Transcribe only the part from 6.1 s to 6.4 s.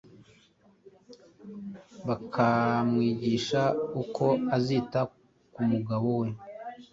we.